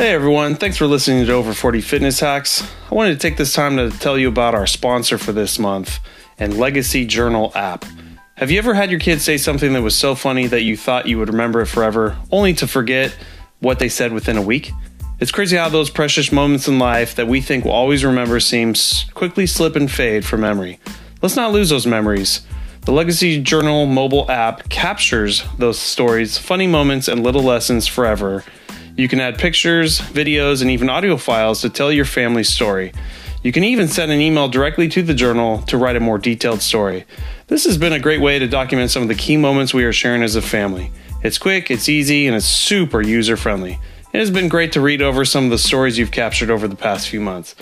[0.00, 2.66] Hey everyone, thanks for listening to Over 40 Fitness Hacks.
[2.90, 6.00] I wanted to take this time to tell you about our sponsor for this month
[6.38, 7.84] and Legacy Journal app.
[8.38, 11.06] Have you ever had your kids say something that was so funny that you thought
[11.06, 13.14] you would remember it forever, only to forget
[13.58, 14.72] what they said within a week?
[15.18, 18.72] It's crazy how those precious moments in life that we think we'll always remember seem
[19.12, 20.80] quickly slip and fade from memory.
[21.20, 22.40] Let's not lose those memories.
[22.86, 28.44] The Legacy Journal mobile app captures those stories, funny moments, and little lessons forever.
[29.00, 32.92] You can add pictures, videos, and even audio files to tell your family's story.
[33.42, 36.60] You can even send an email directly to the journal to write a more detailed
[36.60, 37.06] story.
[37.46, 39.92] This has been a great way to document some of the key moments we are
[39.94, 40.92] sharing as a family.
[41.22, 43.78] It's quick, it's easy, and it's super user friendly.
[44.12, 46.76] It has been great to read over some of the stories you've captured over the
[46.76, 47.54] past few months.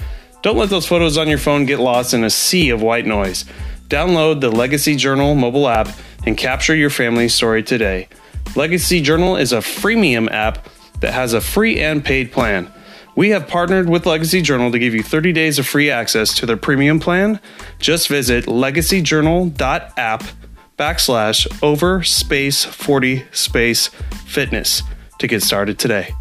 [0.42, 3.44] Don't let those photos on your phone get lost in a sea of white noise.
[3.86, 5.88] Download the Legacy Journal mobile app
[6.26, 8.08] and capture your family's story today.
[8.56, 10.66] Legacy Journal is a freemium app
[11.00, 12.72] that has a free and paid plan.
[13.16, 16.46] We have partnered with Legacy Journal to give you 30 days of free access to
[16.46, 17.40] their premium plan.
[17.78, 20.22] Just visit legacyjournal.app
[20.78, 23.88] backslash over space 40 space
[24.26, 24.82] fitness
[25.18, 26.14] to get started today.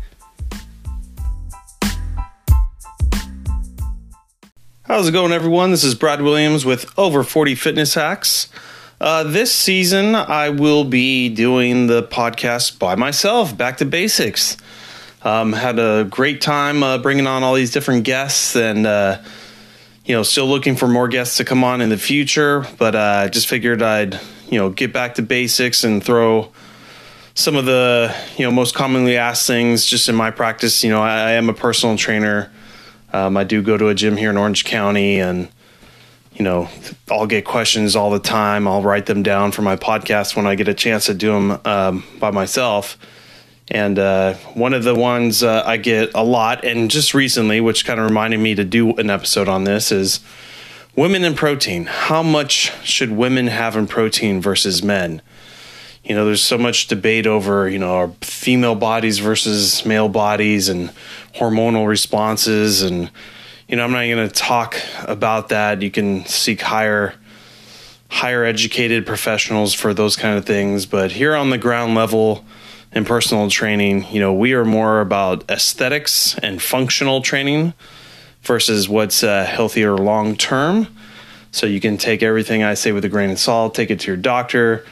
[4.85, 5.71] How's it going, everyone?
[5.71, 8.47] This is Brad Williams with Over 40 Fitness Hacks.
[8.99, 14.57] Uh, this season, I will be doing the podcast by myself, back to basics.
[15.23, 19.21] Um, had a great time uh, bringing on all these different guests, and uh,
[20.05, 22.65] you know, still looking for more guests to come on in the future.
[22.77, 26.51] But I uh, just figured I'd you know get back to basics and throw
[27.33, 30.83] some of the you know most commonly asked things just in my practice.
[30.83, 32.51] You know, I, I am a personal trainer.
[33.11, 35.49] Um, I do go to a gym here in Orange County, and
[36.33, 36.69] you know,
[37.09, 38.67] I'll get questions all the time.
[38.67, 41.59] I'll write them down for my podcast when I get a chance to do them
[41.65, 42.97] um, by myself.
[43.69, 47.85] And uh, one of the ones uh, I get a lot, and just recently, which
[47.85, 50.21] kind of reminded me to do an episode on this, is
[50.95, 51.85] women and protein.
[51.85, 55.21] How much should women have in protein versus men?
[56.03, 60.69] You know, there's so much debate over, you know, our female bodies versus male bodies
[60.69, 60.89] and
[61.35, 62.81] hormonal responses.
[62.81, 63.11] And,
[63.67, 65.81] you know, I'm not going to talk about that.
[65.81, 67.15] You can seek higher
[68.09, 70.85] higher educated professionals for those kind of things.
[70.85, 72.45] But here on the ground level
[72.91, 77.73] in personal training, you know, we are more about aesthetics and functional training
[78.41, 80.87] versus what's uh, healthier long term.
[81.51, 84.07] So you can take everything I say with a grain of salt, take it to
[84.07, 84.85] your doctor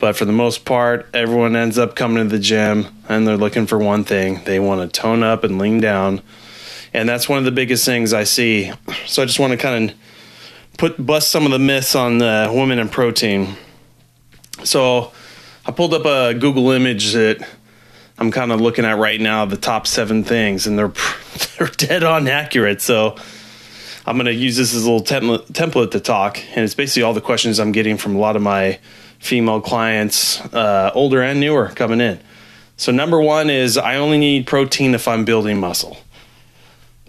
[0.00, 3.66] but for the most part, everyone ends up coming to the gym and they're looking
[3.66, 4.40] for one thing.
[4.44, 6.22] They want to tone up and lean down.
[6.94, 8.72] And that's one of the biggest things I see.
[9.06, 9.96] So I just want to kind of
[10.78, 13.56] put bust some of the myths on the women and protein.
[14.64, 15.12] So
[15.66, 17.46] I pulled up a Google image that
[18.18, 20.92] I'm kind of looking at right now, the top seven things, and they're
[21.58, 22.80] they're dead on accurate.
[22.80, 23.16] So
[24.06, 27.02] I'm going to use this as a little template template to talk, and it's basically
[27.02, 28.78] all the questions I'm getting from a lot of my
[29.18, 32.18] female clients, uh, older and newer, coming in.
[32.76, 35.98] So, number one is I only need protein if I'm building muscle.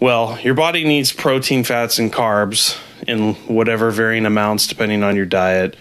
[0.01, 5.25] Well, your body needs protein, fats, and carbs in whatever varying amounts depending on your
[5.25, 5.78] diet.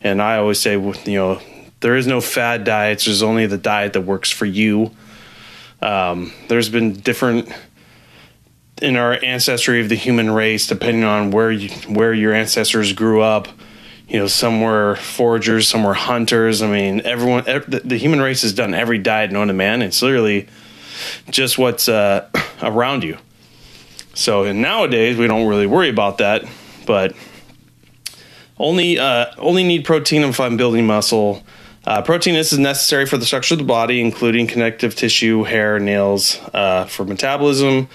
[0.00, 1.40] And I always say, you know,
[1.80, 4.90] there is no fad diets, there's only the diet that works for you.
[5.82, 7.52] Um, there's been different
[8.80, 13.20] in our ancestry of the human race, depending on where you, where your ancestors grew
[13.22, 13.48] up
[14.08, 16.62] you know, some were foragers, some were hunters.
[16.62, 19.82] I mean, everyone, the, the human race has done every diet known to man.
[19.82, 20.46] It's literally
[21.28, 22.28] just what's uh,
[22.62, 23.18] around you.
[24.14, 26.44] So nowadays we don't really worry about that,
[26.86, 27.14] but
[28.58, 31.42] only uh, only need protein if I'm building muscle.
[31.86, 36.40] Uh, protein is necessary for the structure of the body, including connective tissue, hair, nails,
[36.52, 37.88] uh, for metabolism,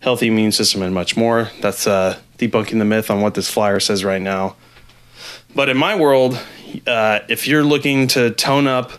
[0.00, 1.50] healthy immune system, and much more.
[1.62, 4.56] That's uh, debunking the myth on what this flyer says right now.
[5.54, 6.38] But in my world,
[6.86, 8.92] uh, if you're looking to tone up,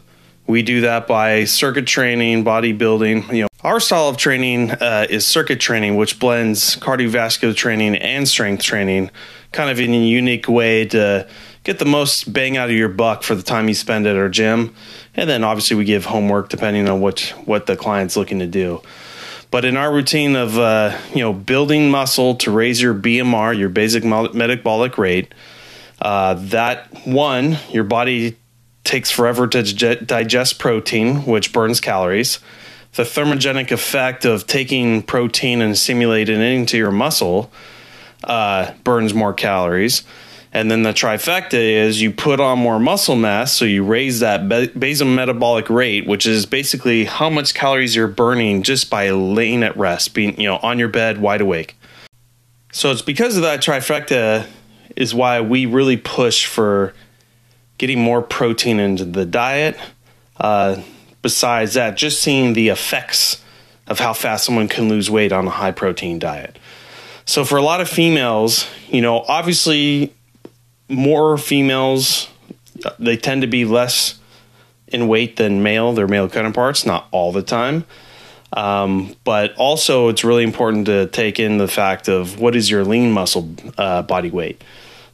[0.48, 3.32] we do that by circuit training, bodybuilding.
[3.32, 8.28] You know, our style of training uh, is circuit training, which blends cardiovascular training and
[8.28, 9.12] strength training,
[9.52, 11.28] kind of in a unique way to
[11.70, 14.28] get the most bang out of your buck for the time you spend at our
[14.28, 14.74] gym.
[15.14, 18.82] And then obviously we give homework depending on what what the client's looking to do.
[19.52, 23.70] But in our routine of uh, you know building muscle to raise your BMR, your
[23.70, 25.32] basic metabolic rate
[26.02, 28.36] uh, that one, your body
[28.84, 32.40] takes forever to digest protein, which burns calories.
[32.94, 37.52] The thermogenic effect of taking protein and simulating it into your muscle
[38.24, 40.02] uh, burns more calories.
[40.52, 44.50] And then the trifecta is you put on more muscle mass, so you raise that
[44.80, 49.78] basal metabolic rate, which is basically how much calories you're burning just by laying at
[49.78, 51.78] rest, being you know on your bed, wide awake.
[52.72, 54.48] So it's because of that trifecta
[54.96, 56.94] is why we really push for
[57.78, 59.78] getting more protein into the diet.
[60.38, 60.82] Uh,
[61.22, 63.44] besides that, just seeing the effects
[63.88, 66.58] of how fast someone can lose weight on a high protein diet.
[67.26, 70.14] So for a lot of females, you know, obviously
[70.90, 72.28] more females
[72.98, 74.20] they tend to be less
[74.88, 77.86] in weight than male their male counterparts not all the time.
[78.52, 82.84] Um, but also it's really important to take in the fact of what is your
[82.84, 84.64] lean muscle uh, body weight.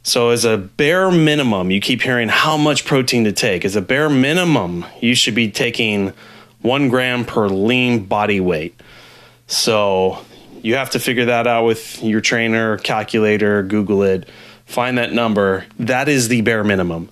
[0.02, 3.64] So as a bare minimum you keep hearing how much protein to take.
[3.64, 6.14] As a bare minimum you should be taking
[6.62, 8.80] one gram per lean body weight.
[9.46, 10.24] So
[10.62, 14.28] you have to figure that out with your trainer calculator google it
[14.66, 15.64] find that number.
[15.78, 17.08] That is the bare minimum.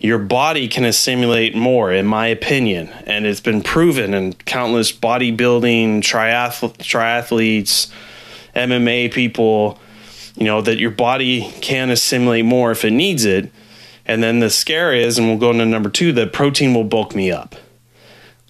[0.00, 6.00] Your body can assimilate more, in my opinion, and it's been proven in countless bodybuilding,
[6.00, 7.90] triath- triathletes,
[8.54, 9.78] MMA people,
[10.36, 13.50] you know, that your body can assimilate more if it needs it.
[14.04, 17.14] And then the scare is, and we'll go into number two, that protein will bulk
[17.14, 17.54] me up.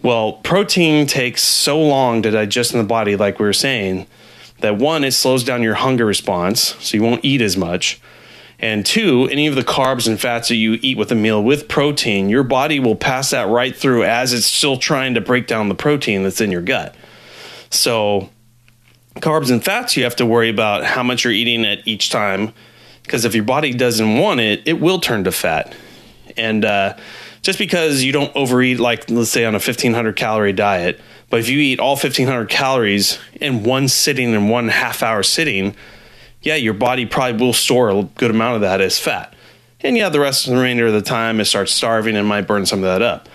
[0.02, 4.06] Well, protein takes so long to digest in the body, like we were saying,
[4.58, 8.00] that one, it slows down your hunger response, so you won't eat as much.
[8.64, 11.68] And two, any of the carbs and fats that you eat with a meal with
[11.68, 15.68] protein, your body will pass that right through as it's still trying to break down
[15.68, 16.94] the protein that's in your gut.
[17.68, 18.30] So,
[19.16, 22.54] carbs and fats, you have to worry about how much you're eating at each time.
[23.02, 25.76] Because if your body doesn't want it, it will turn to fat.
[26.38, 26.96] And uh,
[27.42, 31.50] just because you don't overeat, like let's say on a 1500 calorie diet, but if
[31.50, 35.76] you eat all 1500 calories in one sitting in one half hour sitting,
[36.44, 39.34] yeah, your body probably will store a good amount of that as fat.
[39.80, 42.46] And yeah, the rest of the remainder of the time it starts starving and might
[42.46, 43.28] burn some of that up.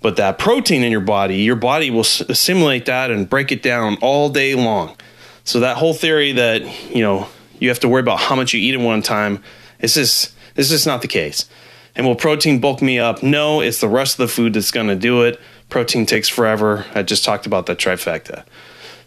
[0.00, 3.98] But that protein in your body, your body will assimilate that and break it down
[4.00, 4.96] all day long.
[5.44, 6.62] So that whole theory that,
[6.94, 7.28] you know,
[7.58, 9.42] you have to worry about how much you eat at one time,
[9.78, 11.48] it's just it's just not the case.
[11.94, 13.22] And will protein bulk me up?
[13.22, 15.40] No, it's the rest of the food that's to do it.
[15.68, 16.86] Protein takes forever.
[16.94, 18.44] I just talked about that trifecta.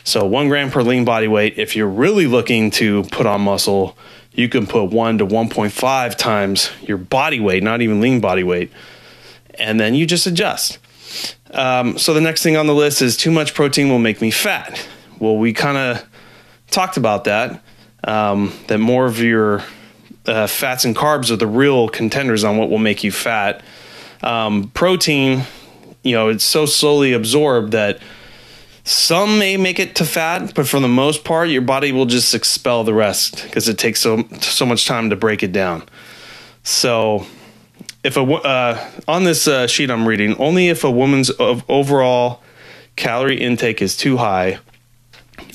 [0.06, 1.58] So one gram per lean body weight.
[1.58, 3.98] If you're really looking to put on muscle,
[4.34, 8.72] you can put one to 1.5 times your body weight, not even lean body weight,
[9.56, 10.78] and then you just adjust.
[11.52, 14.30] Um, so the next thing on the list is too much protein will make me
[14.30, 14.88] fat.
[15.18, 16.08] Well, we kind of
[16.70, 17.64] talked about that.
[18.04, 19.64] Um, that more of your
[20.28, 23.64] uh, fats and carbs are the real contenders on what will make you fat.
[24.22, 25.46] Um, protein,
[26.04, 28.00] you know, it's so slowly absorbed that
[28.86, 32.36] some may make it to fat, but for the most part, your body will just
[32.36, 35.84] expel the rest because it takes so so much time to break it down.
[36.62, 37.26] So,
[38.04, 42.44] if a uh, on this uh, sheet I'm reading, only if a woman's overall
[42.96, 44.60] calorie intake is too high,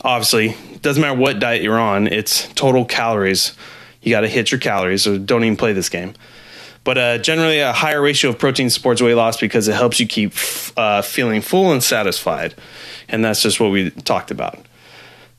[0.02, 3.56] obviously doesn't matter what diet you're on, it's total calories.
[4.02, 6.14] You got to hit your calories, so don't even play this game.
[6.82, 10.06] But uh, generally, a higher ratio of protein supports weight loss because it helps you
[10.06, 10.32] keep
[10.76, 12.54] uh, feeling full and satisfied.
[13.08, 14.58] And that's just what we talked about.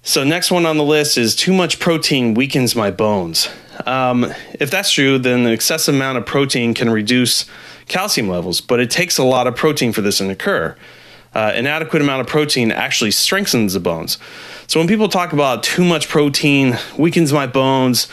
[0.03, 3.49] So, next one on the list is too much protein weakens my bones.
[3.85, 7.45] Um, if that's true, then the excessive amount of protein can reduce
[7.87, 10.75] calcium levels, but it takes a lot of protein for this to occur.
[11.35, 14.17] Uh, an adequate amount of protein actually strengthens the bones.
[14.65, 18.07] So, when people talk about too much protein weakens my bones,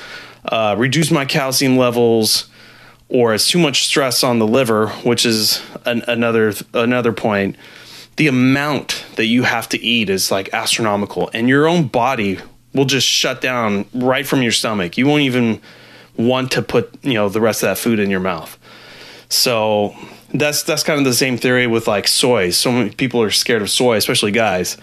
[0.44, 2.48] uh, reduce my calcium levels,
[3.08, 7.56] or it's too much stress on the liver, which is an, another another point.
[8.16, 12.38] The amount that you have to eat is like astronomical, and your own body
[12.74, 14.98] will just shut down right from your stomach.
[14.98, 15.60] You won't even
[16.16, 18.58] want to put you know the rest of that food in your mouth.
[19.30, 19.94] So
[20.34, 22.50] that's that's kind of the same theory with like soy.
[22.50, 24.76] So many people are scared of soy, especially guys.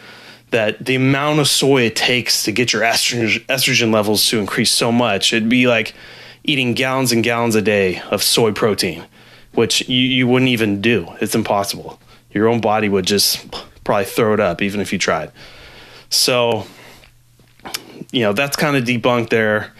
[0.52, 4.72] That the amount of soy it takes to get your estrogen, estrogen levels to increase
[4.72, 5.94] so much, it'd be like
[6.46, 9.06] eating gallons and gallons a day of soy protein,
[9.54, 11.08] which you, you wouldn't even do.
[11.22, 12.00] It's impossible.
[12.32, 13.46] Your own body would just
[13.84, 15.32] probably throw it up even if you tried.
[16.10, 16.68] So,
[18.12, 19.74] you know, that's kind of debunked there.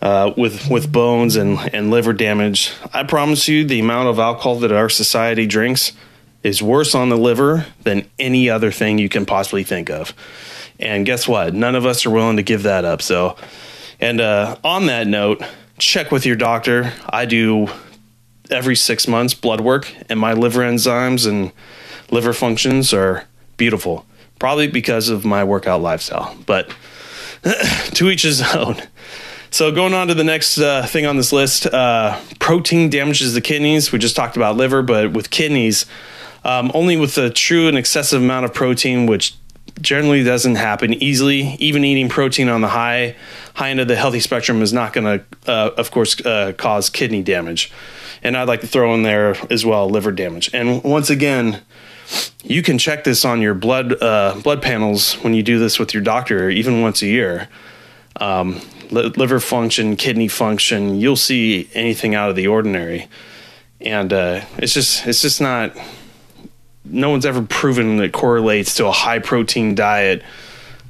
[0.00, 2.72] Uh, with with bones and, and liver damage.
[2.92, 5.92] I promise you, the amount of alcohol that our society drinks
[6.42, 10.12] is worse on the liver than any other thing you can possibly think of.
[10.80, 11.54] And guess what?
[11.54, 13.00] None of us are willing to give that up.
[13.00, 13.36] So,
[14.00, 15.40] and uh, on that note,
[15.82, 16.92] check with your doctor.
[17.08, 17.68] I do
[18.50, 21.52] every six months blood work, and my liver enzymes and
[22.10, 24.06] liver functions are beautiful.
[24.38, 26.74] Probably because of my workout lifestyle, but
[27.94, 28.76] to each his own.
[29.50, 33.40] So going on to the next uh, thing on this list, uh, protein damages the
[33.40, 33.92] kidneys.
[33.92, 35.84] We just talked about liver, but with kidneys,
[36.42, 39.34] um, only with a true and excessive amount of protein, which
[39.80, 41.56] generally doesn't happen easily.
[41.58, 43.16] Even eating protein on the high
[43.54, 46.88] high end of the healthy spectrum is not going to, uh, of course, uh, cause
[46.90, 47.72] kidney damage.
[48.22, 50.50] And I'd like to throw in there as well liver damage.
[50.54, 51.62] And once again,
[52.44, 55.94] you can check this on your blood uh, blood panels when you do this with
[55.94, 57.48] your doctor, even once a year.
[58.16, 58.60] Um,
[58.90, 63.08] liver function, kidney function, you'll see anything out of the ordinary.
[63.80, 65.76] And uh, it's just it's just not
[66.92, 70.22] no one's ever proven that correlates to a high protein diet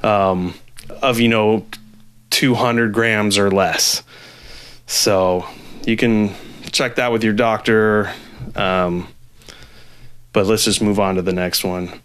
[0.02, 0.54] um,
[1.00, 1.66] of you know
[2.30, 4.02] 200 grams or less.
[4.86, 5.46] So
[5.86, 6.34] you can
[6.70, 8.12] check that with your doctor.
[8.56, 9.08] Um,
[10.32, 12.00] but let's just move on to the next one.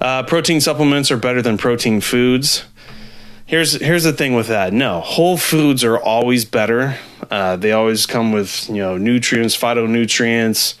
[0.00, 2.64] Uh, protein supplements are better than protein foods
[3.46, 4.72] here's here's the thing with that.
[4.72, 6.98] No, whole foods are always better.
[7.30, 10.74] Uh, they always come with you know nutrients, phytonutrients,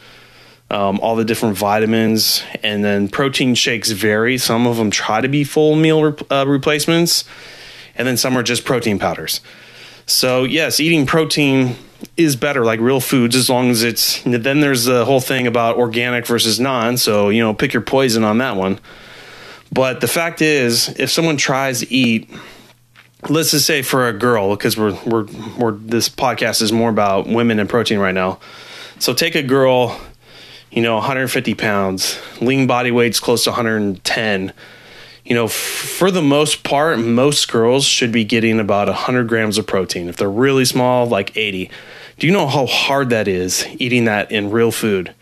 [0.70, 4.38] um, all the different vitamins, and then protein shakes vary.
[4.38, 7.24] Some of them try to be full meal re- uh, replacements,
[7.94, 9.40] and then some are just protein powders.
[10.06, 11.76] So yes, eating protein
[12.16, 14.22] is better, like real foods, as long as it's.
[14.22, 16.96] Then there's the whole thing about organic versus non.
[16.96, 18.80] So you know, pick your poison on that one.
[19.72, 22.30] But the fact is, if someone tries to eat
[23.28, 25.26] let's just say for a girl because we're we're
[25.58, 28.38] we're this podcast is more about women and protein right now
[28.98, 30.00] so take a girl
[30.70, 34.52] you know 150 pounds lean body weight's close to 110
[35.24, 39.66] you know for the most part most girls should be getting about 100 grams of
[39.66, 41.70] protein if they're really small like 80
[42.18, 45.14] do you know how hard that is eating that in real food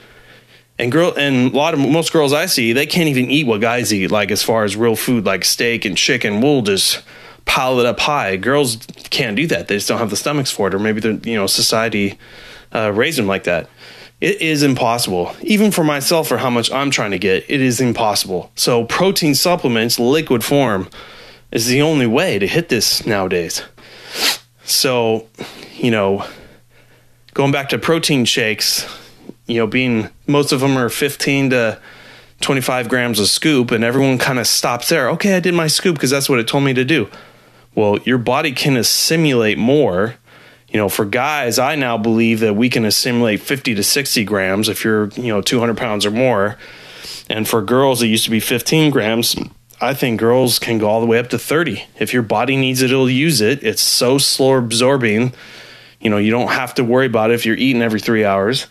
[0.78, 3.60] and girl and a lot of most girls i see they can't even eat what
[3.60, 7.02] guys eat like as far as real food like steak and chicken we'll just
[7.44, 8.36] pile it up high.
[8.36, 8.76] Girls
[9.10, 9.68] can't do that.
[9.68, 12.18] They just don't have the stomachs for it, or maybe the you know society
[12.74, 13.68] uh, raised them like that.
[14.20, 17.44] It is impossible, even for myself, for how much I'm trying to get.
[17.48, 18.50] It is impossible.
[18.54, 20.88] So protein supplements, liquid form,
[21.50, 23.62] is the only way to hit this nowadays.
[24.64, 25.28] So,
[25.74, 26.26] you know,
[27.34, 28.86] going back to protein shakes,
[29.46, 31.80] you know, being most of them are 15 to
[32.40, 35.08] 25 grams a scoop, and everyone kind of stops there.
[35.10, 37.08] Okay, I did my scoop because that's what it told me to do.
[37.74, 40.16] Well, your body can assimilate more.
[40.74, 44.68] You know, for guys, I now believe that we can assimilate 50 to 60 grams
[44.68, 46.58] if you're, you know, 200 pounds or more.
[47.30, 49.36] And for girls, it used to be 15 grams.
[49.80, 51.86] I think girls can go all the way up to 30.
[52.00, 53.62] If your body needs it, it'll use it.
[53.62, 55.32] It's so slow absorbing.
[56.00, 58.66] You know, you don't have to worry about it if you're eating every three hours.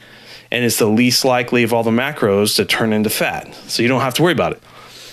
[0.51, 3.55] And it's the least likely of all the macros to turn into fat.
[3.69, 4.61] So you don't have to worry about it.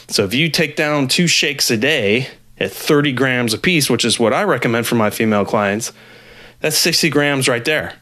[0.08, 4.04] So if you take down two shakes a day, at 30 grams a piece, which
[4.04, 5.92] is what I recommend for my female clients,
[6.60, 7.94] that's 60 grams right there.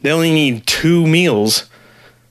[0.00, 1.70] They only need two meals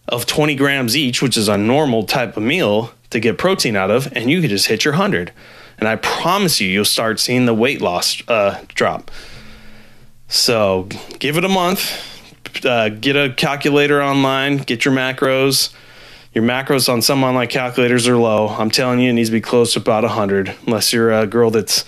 [0.07, 3.91] of 20 grams each, which is a normal type of meal to get protein out
[3.91, 5.31] of, and you could just hit your 100.
[5.77, 9.09] And I promise you, you'll start seeing the weight loss uh, drop.
[10.27, 10.87] So
[11.19, 12.07] give it a month.
[12.65, 15.73] Uh, get a calculator online, get your macros
[16.33, 18.47] your macros on some online calculators are low.
[18.47, 20.55] I'm telling you, it needs to be close to about 100.
[20.65, 21.83] Unless you're a girl that's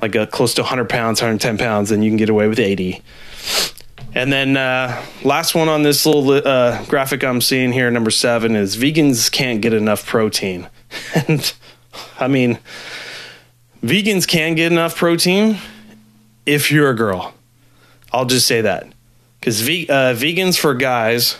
[0.00, 3.02] like a close to 100 pounds, 110 pounds, then you can get away with 80.
[4.14, 8.56] And then uh, last one on this little uh, graphic I'm seeing here, number seven,
[8.56, 10.68] is vegans can't get enough protein.
[11.14, 11.52] and
[12.18, 12.58] I mean,
[13.82, 15.58] vegans can get enough protein
[16.46, 17.34] if you're a girl.
[18.12, 18.86] I'll just say that
[19.38, 21.36] because ve- uh, vegans for guys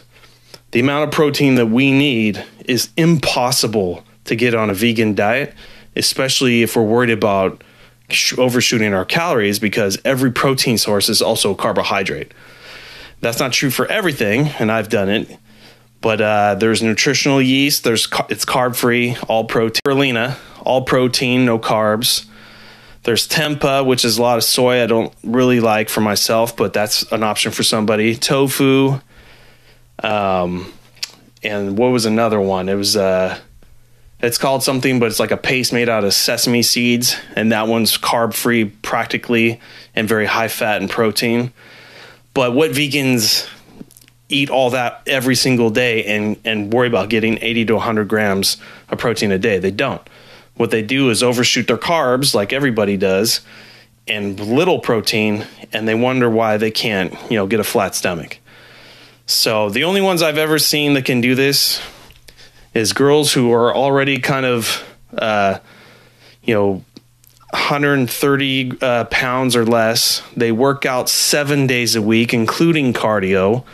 [0.71, 5.55] the amount of protein that we need is impossible to get on a vegan diet,
[5.97, 7.63] especially if we're worried about
[8.37, 12.33] overshooting our calories because every protein source is also carbohydrate.
[13.21, 15.39] That's not true for everything, and I've done it.
[16.01, 17.83] But uh, there's nutritional yeast.
[17.83, 19.81] There's it's carb free, all protein.
[19.85, 22.27] Spirulina, all protein, no carbs.
[23.03, 24.83] There's tempeh, which is a lot of soy.
[24.83, 28.15] I don't really like for myself, but that's an option for somebody.
[28.15, 29.01] Tofu,
[30.03, 30.73] um,
[31.43, 32.69] and what was another one?
[32.69, 33.39] It was uh,
[34.21, 37.69] it's called something, but it's like a paste made out of sesame seeds, and that
[37.69, 39.61] one's carb free practically
[39.95, 41.53] and very high fat and protein.
[42.35, 43.49] But what vegans
[44.29, 48.57] eat all that every single day and and worry about getting 80 to 100 grams
[48.89, 49.59] of protein a day?
[49.59, 50.03] They don't.
[50.57, 53.41] What they do is overshoot their carbs like everybody does
[54.09, 58.39] and little protein and they wonder why they can't, you know, get a flat stomach.
[59.27, 61.81] So the only ones I've ever seen that can do this
[62.75, 64.85] is girls who are already kind of,
[65.17, 65.59] uh,
[66.43, 66.85] you know,
[67.51, 70.23] 130 uh, pounds or less.
[70.37, 73.65] They work out seven days a week, including cardio.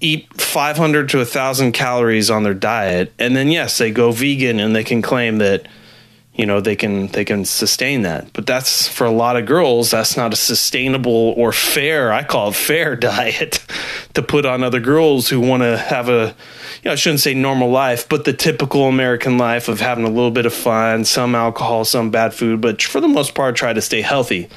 [0.00, 4.74] Eat 500 to 1,000 calories on their diet, and then yes, they go vegan, and
[4.74, 5.66] they can claim that
[6.34, 9.90] you know they can they can sustain that but that's for a lot of girls
[9.90, 13.58] that's not a sustainable or fair i call it fair diet
[14.20, 16.34] to put on other girls who want to have a
[16.82, 20.08] you know i shouldn't say normal life but the typical american life of having a
[20.08, 23.72] little bit of fun some alcohol some bad food but for the most part try
[23.72, 24.48] to stay healthy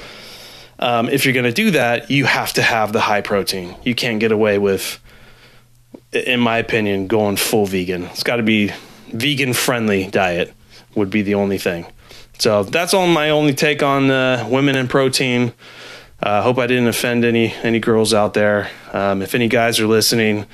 [0.80, 3.96] um, if you're going to do that you have to have the high protein you
[3.96, 5.00] can't get away with
[6.12, 8.72] in my opinion going full vegan it's got to be
[9.08, 10.54] vegan friendly diet
[10.96, 11.86] would be the only thing.
[12.40, 15.54] So that's all my only take on uh, women and protein.
[16.24, 18.70] I uh, hope I didn't offend any any girls out there.
[18.94, 20.46] Um, if any guys are listening,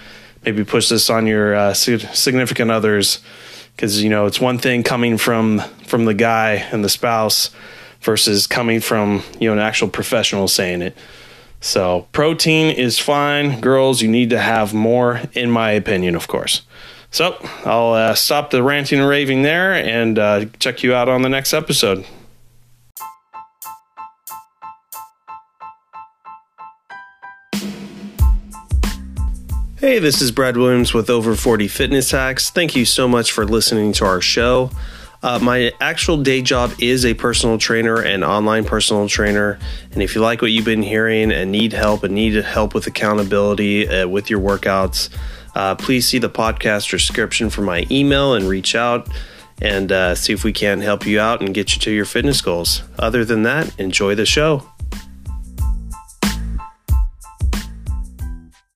[0.43, 3.19] maybe push this on your uh, significant others
[3.75, 7.51] because you know it's one thing coming from from the guy and the spouse
[8.01, 10.97] versus coming from you know an actual professional saying it.
[11.61, 14.01] So protein is fine, girls.
[14.01, 16.63] You need to have more, in my opinion, of course.
[17.11, 21.21] So I'll uh, stop the ranting and raving there and uh, check you out on
[21.21, 22.05] the next episode.
[29.79, 32.49] Hey, this is Brad Williams with Over 40 Fitness Hacks.
[32.49, 34.71] Thank you so much for listening to our show.
[35.23, 39.57] Uh, my actual day job is a personal trainer and online personal trainer.
[39.93, 42.87] And if you like what you've been hearing and need help and need help with
[42.87, 45.07] accountability uh, with your workouts,
[45.55, 49.07] uh, please see the podcast description for my email and reach out
[49.61, 52.41] and uh, see if we can help you out and get you to your fitness
[52.41, 52.83] goals.
[52.97, 54.69] Other than that, enjoy the show.